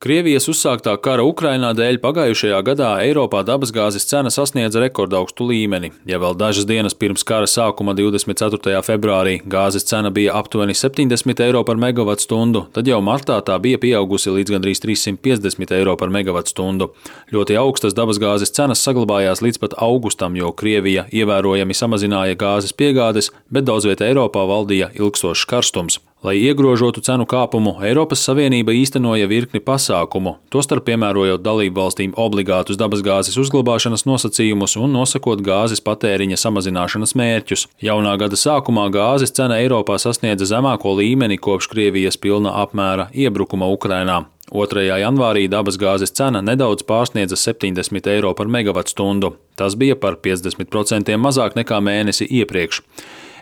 Krievijas 0.00 0.46
uzsāktā 0.48 0.94
kara 1.04 1.26
Ukrainā 1.28 1.74
dēļ 1.76 1.98
pagājušajā 2.00 2.60
gadā 2.64 2.94
Eiropā 3.04 3.42
dabasgāzes 3.44 4.06
cena 4.08 4.30
sasniedza 4.32 4.80
rekordaugstu 4.80 5.44
līmeni. 5.50 5.90
Ja 6.08 6.16
vēl 6.22 6.38
dažas 6.40 6.64
dienas 6.64 6.96
pirms 6.96 7.20
kara 7.28 7.44
sākuma 7.44 7.92
24. 7.98 8.80
februārī 8.86 9.34
gāzes 9.44 9.84
cena 9.84 10.08
bija 10.08 10.38
aptuveni 10.40 10.72
70 10.72 11.44
eiro 11.44 11.60
par 11.68 11.76
megawatu 11.76 12.24
stundu, 12.24 12.64
tad 12.72 12.88
jau 12.88 13.02
martā 13.04 13.36
tā 13.44 13.60
bija 13.60 13.76
pieaugusi 13.84 14.32
līdz 14.32 14.56
gandrīz 14.56 14.80
350 14.80 15.76
eiro 15.76 15.98
par 16.00 16.08
megawatu 16.08 16.56
stundu. 16.56 16.94
Ļoti 17.28 17.60
augstas 17.60 17.92
dabasgāzes 17.92 18.56
cenas 18.56 18.80
saglabājās 18.80 19.44
līdz 19.44 19.60
pat 19.60 19.76
augustam, 19.84 20.32
jo 20.32 20.56
Krievija 20.56 21.10
ievērojami 21.12 21.76
samazināja 21.76 22.40
gāzes 22.40 22.72
piegādes, 22.72 23.34
bet 23.52 23.68
daudz 23.68 23.84
vietā 23.84 24.08
Eiropā 24.08 24.48
valdīja 24.48 24.94
ilgstošs 24.96 25.44
karstums. 25.44 26.00
Lai 26.20 26.34
iegrožotu 26.36 27.00
cenu 27.00 27.24
kāpumu, 27.24 27.78
Eiropas 27.80 28.20
Savienība 28.26 28.74
īstenoja 28.76 29.24
virkni 29.24 29.56
pasākumu, 29.64 30.34
tostarp 30.52 30.84
piemērojot 30.84 31.40
dalību 31.40 31.80
valstīm 31.80 32.10
obligātus 32.20 32.76
dabasgāzes 32.76 33.38
uzglabāšanas 33.40 34.04
nosacījumus 34.04 34.76
un 34.76 34.92
nosakot 34.98 35.40
gāzes 35.40 35.80
patēriņa 35.80 36.36
samazināšanas 36.42 37.16
mērķus. 37.16 37.64
Jaunā 37.80 38.12
gada 38.20 38.36
sākumā 38.36 38.90
gāzes 38.92 39.32
cena 39.32 39.56
Eiropā 39.62 39.96
sasniedza 39.96 40.44
zemāko 40.50 40.92
līmeni 40.98 41.40
kopš 41.40 41.70
Krievijas 41.72 42.20
pilna 42.20 42.52
apmēra 42.66 43.08
iebrukuma 43.16 43.72
Ukrainā. 43.72 44.26
2. 44.52 44.84
janvārī 45.00 45.46
dabasgāzes 45.48 46.12
cena 46.12 46.44
nedaudz 46.44 46.84
pārsniedza 46.84 47.40
70 47.40 48.12
eiro 48.12 48.34
par 48.36 48.52
megawatu 48.52 48.92
stundu. 48.92 49.32
Tas 49.56 49.72
bija 49.72 49.96
par 49.96 50.20
50% 50.20 51.16
mazāk 51.16 51.56
nekā 51.56 51.80
mēnesi 51.80 52.28
iepriekš. 52.28 52.84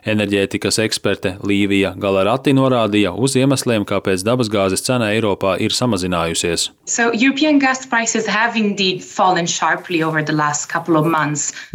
Enerģētikas 0.07 0.79
eksperte 0.85 1.35
Līvija 1.47 1.95
Galarati 1.99 2.53
norādīja 2.55 3.15
uz 3.17 3.35
iemesliem, 3.39 3.87
kāpēc 3.89 4.23
dabasgāzes 4.27 4.85
cena 4.87 5.11
Eiropā 5.15 5.57
ir 5.63 5.75
samazinājusies. 5.75 6.69
So, 6.89 7.09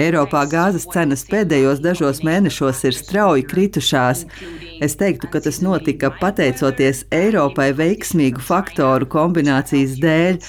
Eiropā 0.02 0.46
gāzes 0.52 0.88
cenas 0.94 1.26
pēdējos 1.30 1.82
dažos 1.84 2.24
mēnešos 2.24 2.84
ir 2.88 2.98
strauji 2.98 3.48
kritušās. 3.50 4.26
Es 4.84 4.98
teiktu, 5.00 5.30
ka 5.32 5.44
tas 5.44 5.62
notika 5.64 6.12
pateicoties 6.20 7.06
Eiropai 7.14 7.72
veiksmīgu 7.78 8.42
faktoru 8.44 9.08
kombinācijas 9.10 10.00
dēļ 10.04 10.40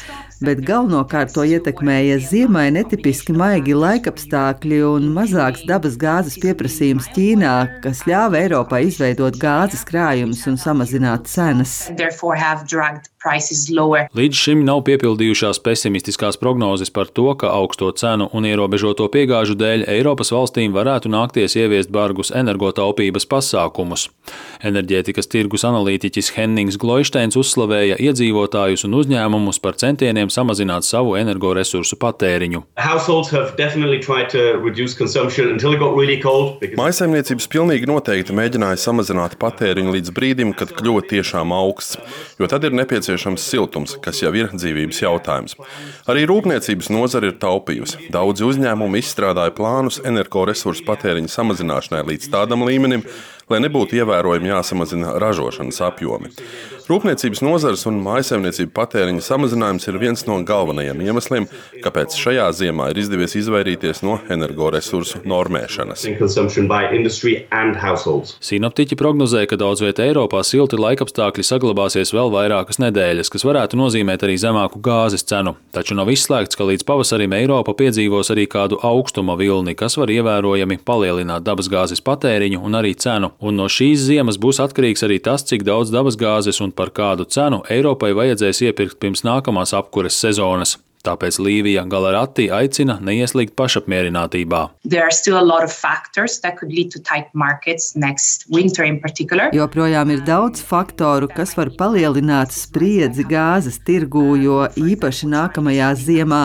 bet 0.47 0.61
galvenokārt 0.69 1.35
to 1.35 1.45
ietekmēja 1.49 2.19
ziemai 2.23 2.67
netipiski 2.75 3.35
maigi 3.37 3.75
laikapstākļi 3.79 4.81
un 4.89 5.09
mazāks 5.17 5.65
dabas 5.69 5.97
gāzes 6.01 6.37
pieprasījums 6.43 7.09
Ķīnā, 7.17 7.55
kas 7.85 8.05
ļāva 8.09 8.43
Eiropai 8.45 8.85
izveidot 8.89 9.39
gāzes 9.41 9.85
krājumus 9.89 10.45
un 10.51 10.61
samazināt 10.61 11.29
cenas. 11.31 11.77
Līdz 13.25 14.37
šim 14.37 14.65
nav 14.69 14.83
piepildījušās 14.85 15.63
pesimistiskās 15.65 16.37
prognozes 16.37 16.91
par 16.93 17.09
to, 17.09 17.31
ka 17.41 17.49
augsto 17.57 17.89
cenu 17.97 18.27
un 18.37 18.45
ierobežoto 18.45 19.07
piegāžu 19.09 19.57
dēļ 19.57 19.87
Eiropas 19.95 20.29
valstīm 20.35 20.75
varētu 20.77 21.09
nākties 21.09 21.57
ieviest 21.57 21.93
bargus 21.95 22.35
energotaupības 22.37 23.25
pasākumus. 23.31 24.11
Enerģētikas 24.65 25.31
tirgus 25.33 25.65
analītiķis 25.65 26.35
Hennings 26.37 26.77
Gloisteins 26.81 27.39
uzslavēja 27.41 27.97
iedzīvotājus 27.97 28.85
un 28.85 28.99
uzņēmumus 29.01 29.63
par 29.65 29.81
centieniem 29.81 30.29
samazināt 30.35 30.87
savu 30.87 31.15
energoresursu 31.19 31.99
patēriņu. 32.03 32.65
Maisaimniecības 36.81 37.49
pilnīgi 37.53 37.89
noteikti 37.91 38.37
mēģināja 38.37 38.81
samazināt 38.85 39.39
patēriņu 39.43 39.95
līdz 39.95 40.15
brīdim, 40.17 40.55
kad 40.59 40.75
kļuva 40.75 41.05
tiešām 41.11 41.55
augsts, 41.55 41.99
jo 42.41 42.49
tad 42.51 42.67
ir 42.67 42.75
nepieciešams 42.81 43.47
siltums, 43.55 43.97
kas 44.05 44.23
jau 44.25 44.33
ir 44.37 44.51
dzīvības 44.55 45.03
jautājums. 45.05 45.59
Arī 46.11 46.27
rūpniecības 46.31 46.91
nozare 46.95 47.31
ir 47.33 47.39
taupījusi. 47.43 48.11
Daudzi 48.15 48.47
uzņēmumi 48.49 49.01
izstrādāja 49.03 49.55
plānus 49.55 50.01
energoresursu 50.05 50.87
patēriņa 50.89 51.31
samazināšanai 51.33 52.05
līdz 52.11 52.31
tādam 52.35 52.67
līmenim, 52.67 53.05
lai 53.51 53.61
nebūtu 53.65 53.99
ievērojami 54.01 54.51
jāsamazina 54.51 55.19
ražošanas 55.21 55.83
apjomi. 55.85 56.33
Rūpniecības 56.85 57.41
nozares 57.41 57.87
un 57.89 57.97
mājasemniecību 58.05 58.69
patēriņa 58.77 59.23
samazinājums 59.25 59.87
ir 59.89 59.97
viens 60.03 60.27
no 60.29 60.35
galvenajiem 60.45 60.99
iemesliem, 61.01 61.47
kāpēc 61.81 62.13
šajā 62.21 62.51
ziemā 62.59 62.91
ir 62.93 62.99
izdevies 63.01 63.33
izvairīties 63.41 64.03
no 64.05 64.19
energoresursu 64.29 65.23
normēšanas. 65.25 66.05
Sinoptiķi 68.45 68.99
prognozē, 69.01 69.47
ka 69.49 69.57
daudz 69.57 69.81
vietā 69.81 70.05
Eiropā 70.11 70.43
silti 70.45 70.77
laikapstākļi 70.77 71.47
saglabāsies 71.49 72.13
vēl 72.13 72.29
vairākas 72.35 72.77
nedēļas, 72.85 73.33
kas 73.33 73.47
varētu 73.49 73.81
nozīmēt 73.81 74.29
arī 74.29 74.37
zemāku 74.45 74.83
gāzes 74.85 75.25
cenu. 75.25 75.57
Taču 75.73 75.97
nav 75.97 76.13
izslēgts, 76.13 76.61
ka 76.61 76.69
līdz 76.69 76.85
pavasarim 76.85 77.33
Eiropa 77.39 77.73
piedzīvos 77.81 78.29
arī 78.37 78.45
kādu 78.45 78.77
augstuma 78.85 79.39
vilni, 79.41 79.73
kas 79.73 79.97
var 79.97 80.13
ievērojami 80.13 80.83
palielināt 80.85 81.49
dabasgāzes 81.49 82.05
patēriņu 82.05 82.61
un 82.61 82.77
arī 82.77 82.93
cenu. 82.93 83.33
Un 83.41 83.57
no 83.63 83.73
šīs 83.73 84.05
ziemas 84.05 84.37
būs 84.37 84.61
atkarīgs 84.69 85.09
arī 85.09 85.23
tas, 85.25 85.49
cik 85.49 85.65
daudz 85.65 85.89
dabasgāzes 85.95 86.61
un 86.61 86.74
par 86.77 86.91
kādu 86.95 87.27
cenu 87.27 87.63
Eiropai 87.71 88.13
vajadzēs 88.17 88.63
iepirkt 88.69 88.99
pirms 89.03 89.25
nākamās 89.27 89.75
apkures 89.77 90.19
sezonas. 90.21 90.77
Tāpēc 91.05 91.37
Līvija 91.37 91.83
Galarati 91.85 92.47
aicina 92.49 92.95
neieslīgt 93.05 93.53
pašapmierinātībā. 93.59 94.61
Joprojām 99.53 100.15
ir 100.15 100.23
daudz 100.25 100.63
faktoru, 100.65 101.29
kas 101.29 101.53
var 101.59 101.69
palielināt 101.77 102.55
spriedzi 102.57 103.27
gāzes 103.29 103.77
tirgū, 103.85 104.23
jo 104.41 104.63
īpaši 104.81 105.29
nākamajā 105.29 105.91
ziemā, 106.01 106.41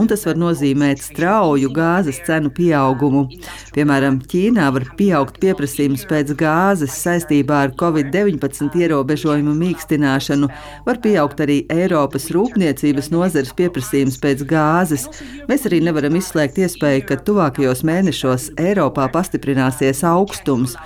un 0.00 0.08
tas 0.08 0.24
var 0.24 0.40
nozīmēt 0.40 1.04
strauju 1.04 1.68
gāzes 1.76 2.22
cenu 2.24 2.48
pieaugumu. 2.56 3.26
Piemēram, 3.76 4.22
Ķīnā 4.30 4.70
var 4.78 4.88
pieaugt 4.96 5.42
pieprasījums 5.44 6.06
pēc 6.08 6.32
gāzes 6.40 6.96
saistībā 7.04 7.60
ar 7.66 7.76
Covid-19 7.76 8.80
ierobežojumu 8.80 9.52
mīkstināšanu, 9.60 10.48
var 10.88 11.04
pieaugt 11.04 11.44
arī 11.44 11.60
Eiropas 11.68 12.30
rūpniecības 12.32 13.12
nozares 13.12 13.52
pieprasījums 13.52 13.89
pieprasījums 13.90 14.18
pēc 14.22 14.44
gāzes, 14.46 15.06
mēs 15.48 15.66
arī 15.66 15.80
nevaram 15.82 16.14
izslēgt 16.16 16.58
iespēju, 16.62 17.06
ka 17.08 17.18
tuvākajos 17.26 17.82
mēnešos 17.82 18.50
Eiropā 18.58 19.08
pastiprināsies 19.10 20.04
augstums. 20.04 20.76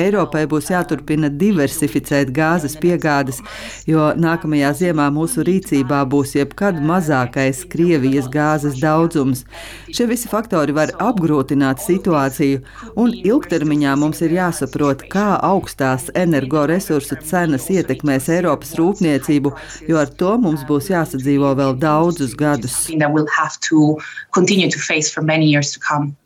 Eiropai 0.00 0.46
būs 0.48 0.70
jāturpina 0.72 1.28
diversificēt 1.28 2.30
gāzes 2.32 2.78
piegādes, 2.80 3.42
jo 3.84 4.08
nākamajā 4.16 4.70
ziemā 4.78 5.10
mūsu 5.12 5.44
rīcībā 5.44 6.00
būs 6.08 6.32
jebkad 6.38 6.78
mazākais 6.80 7.64
Krievijas 7.72 8.30
gāzes 8.32 8.78
daudzums. 8.80 9.44
Šie 9.92 10.06
visi 10.08 10.30
faktori 10.30 10.72
var 10.72 10.94
apgrūtināt 10.96 11.82
situāciju, 11.84 12.62
un 12.96 13.12
ilgtermiņā 13.12 13.96
mums 14.00 14.22
ir 14.24 14.32
jāsaprot, 14.38 15.04
kā 15.12 15.34
augstās 15.44 16.08
energoresursu 16.16 17.20
cenas 17.28 17.68
ietekmēs 17.72 18.30
Eiropas 18.32 18.72
rūpniecību, 18.78 19.52
jo 19.90 20.00
ar 20.00 20.08
to 20.08 20.32
mums 20.40 20.64
būs 20.68 20.88
jāsadzīvo 20.92 21.52
vēl 21.58 21.76
daudzus 21.82 22.32
gadus. 22.38 22.78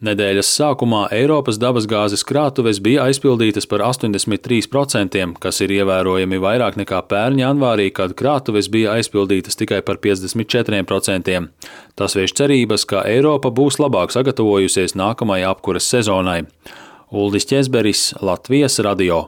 Nedēļas 0.07 0.51
sākumā 0.61 1.03
Eiropas 1.17 1.59
dabasgāzes 1.59 2.23
krātuves 2.27 2.79
bija 2.83 3.07
aizpildītas 3.09 3.56
izplatītas 3.57 3.67
par 3.67 3.81
83%, 3.81 5.39
kas 5.41 5.61
ir 5.61 5.73
ievērojami 5.73 6.39
vairāk 6.41 6.77
nekā 6.77 7.03
pērn 7.09 7.41
janvārī, 7.41 7.91
kad 7.93 8.15
krātuves 8.15 8.69
bija 8.69 8.97
aizpildītas 8.97 9.57
tikai 9.57 9.83
par 9.83 9.97
54%. 9.99 11.49
Tas 11.97 12.17
vieš 12.17 12.35
cerības, 12.37 12.85
ka 12.85 13.05
Eiropa 13.07 13.51
būs 13.51 13.79
labāk 13.79 14.13
sagatavojusies 14.13 14.97
nākamajai 14.97 15.49
apkuras 15.49 15.89
sezonai. 15.89 16.45
Uldis 17.11 17.47
Česberis, 17.47 18.15
Latvijas 18.21 18.79
radio. 18.81 19.25